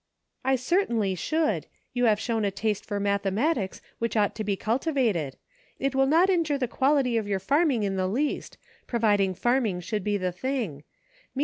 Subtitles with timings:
[0.43, 5.37] "I certainly should; you have shown a taste for mathematics which ought to be cultivated;
[5.77, 10.03] it will not injure the quality of your farming in the least, provided farming should
[10.03, 11.39] be the thing; mean 152 EXPERIMENTS.